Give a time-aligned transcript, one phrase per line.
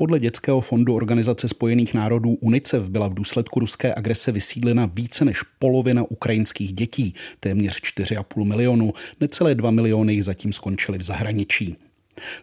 [0.00, 5.42] Podle dětského fondu Organizace spojených národů UNICEF byla v důsledku ruské agrese vysídlena více než
[5.58, 8.92] polovina ukrajinských dětí, téměř 4,5 milionu.
[9.20, 11.76] Necelé 2 miliony jich zatím skončily v zahraničí.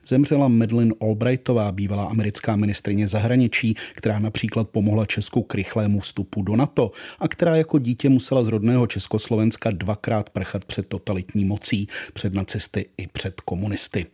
[0.08, 6.56] Zemřela Madeleine Albrightová, bývalá americká ministrině zahraničí, která například pomohla Česku k rychlému vstupu do
[6.56, 12.34] NATO a která jako dítě musela z rodného Československa dvakrát prchat před totalitní mocí, před
[12.34, 14.06] nacisty i před komunisty.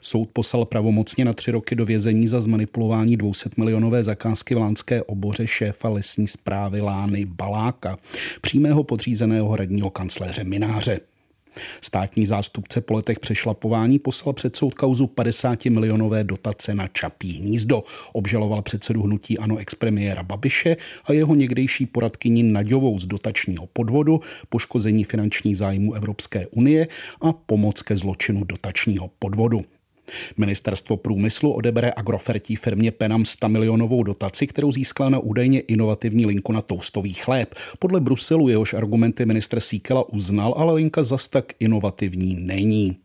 [0.00, 5.02] Soud poslal pravomocně na tři roky do vězení za zmanipulování 200 milionové zakázky v Lánské
[5.02, 7.98] oboře šéfa lesní zprávy Lány Baláka,
[8.40, 11.09] přímého podřízeného hradního kancléře Mináře.
[11.80, 17.82] Státní zástupce po letech přešlapování poslal před soud kauzu 50 milionové dotace na Čapí hnízdo.
[18.12, 25.04] Obžaloval předsedu hnutí Ano expremiéra Babiše a jeho někdejší poradkyni Naďovou z dotačního podvodu, poškození
[25.04, 26.88] finančních zájmů Evropské unie
[27.20, 29.64] a pomoc ke zločinu dotačního podvodu.
[30.36, 36.52] Ministerstvo průmyslu odebere agrofertí firmě Penam 100 milionovou dotaci, kterou získala na údajně inovativní linku
[36.52, 37.54] na toustový chléb.
[37.78, 42.96] Podle Bruselu jehož argumenty minister Síkela uznal, ale linka zas tak inovativní není.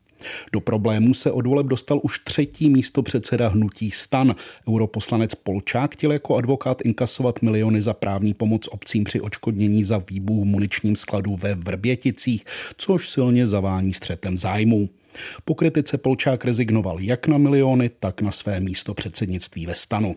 [0.53, 4.35] Do problémů se od voleb dostal už třetí místo předseda hnutí stan.
[4.69, 10.43] Europoslanec Polčák chtěl jako advokát inkasovat miliony za právní pomoc obcím při očkodnění za výbuch
[10.43, 12.45] v muničním skladu ve Vrběticích,
[12.77, 14.89] což silně zavání střetem zájmů.
[15.45, 20.15] Po kritice Polčák rezignoval jak na miliony, tak na své místo předsednictví ve stanu.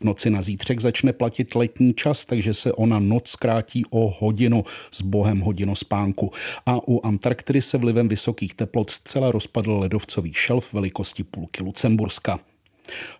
[0.00, 4.64] V noci na zítřek začne platit letní čas, takže se ona noc zkrátí o hodinu
[4.90, 6.32] s bohem hodinu spánku.
[6.66, 12.40] A u Antarktidy se vlivem vysokých teplot zcela rozpadl ledovcový šelf velikosti půlky Lucemburska.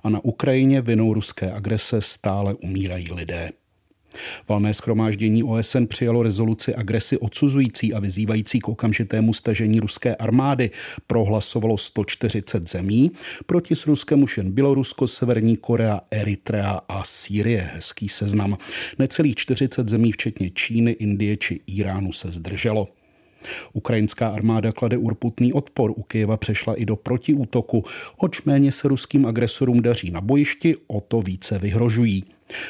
[0.03, 3.51] A na Ukrajině vinou ruské agrese stále umírají lidé.
[4.49, 10.71] Valné schromáždění OSN přijalo rezoluci agresi odsuzující a vyzývající k okamžitému stažení ruské armády.
[11.07, 13.11] Prohlasovalo 140 zemí,
[13.47, 17.71] proti s Ruskem už jen Bělorusko, Severní Korea, Eritrea a Sýrie.
[17.75, 18.59] Hezký seznam.
[18.99, 22.89] Necelých 40 zemí, včetně Číny, Indie či Iránu, se zdrželo.
[23.73, 25.91] Ukrajinská armáda klade urputný odpor.
[25.97, 27.85] U Kyjeva přešla i do protiútoku.
[28.17, 32.25] Oč méně se ruským agresorům daří na bojišti, o to více vyhrožují.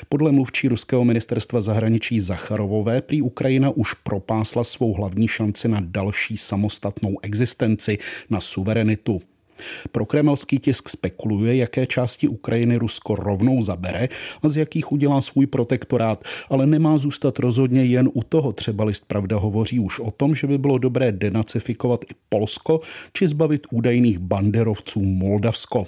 [0.09, 6.37] Podle mluvčí ruského ministerstva zahraničí Zacharovové prý Ukrajina už propásla svou hlavní šanci na další
[6.37, 7.99] samostatnou existenci,
[8.31, 9.21] na suverenitu.
[9.93, 14.09] Pro kremelský tisk spekuluje, jaké části Ukrajiny Rusko rovnou zabere
[14.43, 18.53] a z jakých udělá svůj protektorát, ale nemá zůstat rozhodně jen u toho.
[18.53, 22.81] Třeba list Pravda hovoří už o tom, že by bylo dobré denacifikovat i Polsko
[23.13, 25.87] či zbavit údajných banderovců Moldavsko.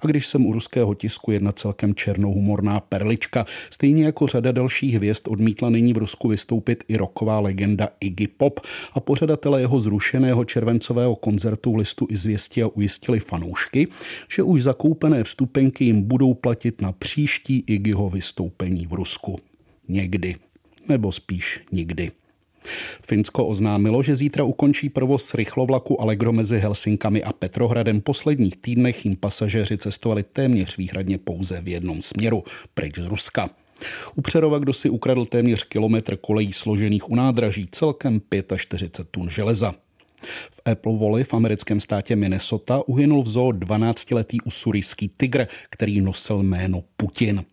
[0.00, 5.28] A když jsem u ruského tisku jedna celkem černohumorná perlička, stejně jako řada dalších hvězd
[5.28, 8.60] odmítla nyní v Rusku vystoupit i roková legenda Iggy Pop
[8.92, 13.88] a pořadatele jeho zrušeného červencového koncertu v listu i a ujistili fanoušky,
[14.28, 19.40] že už zakoupené vstupenky jim budou platit na příští Iggyho vystoupení v Rusku.
[19.88, 20.36] Někdy.
[20.88, 22.21] Nebo spíš nikdy.
[23.06, 28.00] Finsko oznámilo, že zítra ukončí provoz rychlovlaku Allegro mezi Helsinkami a Petrohradem.
[28.00, 33.50] Posledních týdnech jim pasažéři cestovali téměř výhradně pouze v jednom směru, pryč z Ruska.
[34.14, 38.20] U Přerova, kdo si ukradl téměř kilometr kolejí složených u nádraží, celkem
[38.56, 39.74] 45 tun železa.
[40.50, 46.42] V Apple Valley v americkém státě Minnesota uhynul v zoo 12-letý usurijský tygr, který nosil
[46.42, 47.44] jméno Putin.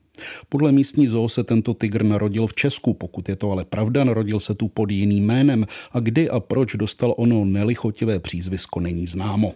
[0.50, 4.40] Podle místní zoo se tento tygr narodil v Česku, pokud je to ale pravda, narodil
[4.40, 9.54] se tu pod jiným jménem a kdy a proč dostal ono nelichotivé přízvisko není známo.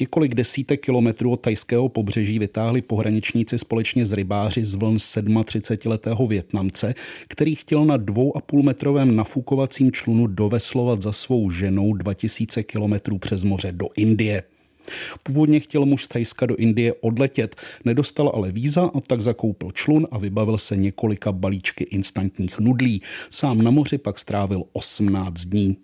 [0.00, 6.94] Několik desítek kilometrů od tajského pobřeží vytáhli pohraničníci společně s rybáři z vln 37-letého Větnamce,
[7.28, 13.18] který chtěl na dvou a půl metrovém nafukovacím člunu doveslovat za svou ženou 2000 kilometrů
[13.18, 14.42] přes moře do Indie.
[15.22, 20.08] Původně chtěl muž z Thajska do Indie odletět, nedostal ale víza a tak zakoupil člun
[20.10, 23.02] a vybavil se několika balíčky instantních nudlí.
[23.30, 25.76] Sám na moři pak strávil 18 dní.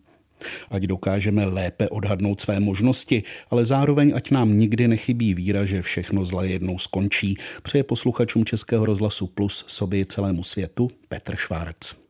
[0.71, 6.25] Ať dokážeme lépe odhadnout své možnosti, ale zároveň ať nám nikdy nechybí víra, že všechno
[6.25, 7.37] zle jednou skončí.
[7.63, 12.02] Přeje posluchačům Českého rozhlasu Plus sobě celému světu Petr Švárc.